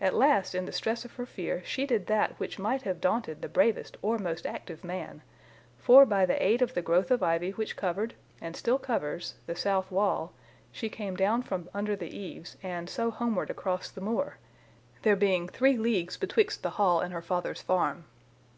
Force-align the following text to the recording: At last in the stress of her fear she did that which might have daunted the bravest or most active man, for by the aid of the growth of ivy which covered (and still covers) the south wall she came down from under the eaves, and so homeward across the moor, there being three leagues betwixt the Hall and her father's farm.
At 0.00 0.14
last 0.14 0.54
in 0.54 0.64
the 0.64 0.72
stress 0.72 1.04
of 1.04 1.12
her 1.16 1.26
fear 1.26 1.62
she 1.66 1.84
did 1.84 2.06
that 2.06 2.32
which 2.40 2.58
might 2.58 2.80
have 2.84 2.98
daunted 2.98 3.42
the 3.42 3.46
bravest 3.50 3.98
or 4.00 4.16
most 4.18 4.46
active 4.46 4.82
man, 4.82 5.20
for 5.76 6.06
by 6.06 6.24
the 6.24 6.42
aid 6.42 6.62
of 6.62 6.72
the 6.72 6.80
growth 6.80 7.10
of 7.10 7.22
ivy 7.22 7.50
which 7.50 7.76
covered 7.76 8.14
(and 8.40 8.56
still 8.56 8.78
covers) 8.78 9.34
the 9.44 9.54
south 9.54 9.90
wall 9.90 10.32
she 10.72 10.88
came 10.88 11.14
down 11.14 11.42
from 11.42 11.68
under 11.74 11.94
the 11.94 12.16
eaves, 12.18 12.56
and 12.62 12.88
so 12.88 13.10
homeward 13.10 13.50
across 13.50 13.90
the 13.90 14.00
moor, 14.00 14.38
there 15.02 15.14
being 15.14 15.46
three 15.46 15.76
leagues 15.76 16.16
betwixt 16.16 16.62
the 16.62 16.70
Hall 16.80 17.02
and 17.02 17.12
her 17.12 17.20
father's 17.20 17.60
farm. 17.60 18.06